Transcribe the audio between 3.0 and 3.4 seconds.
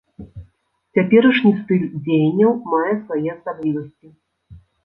свае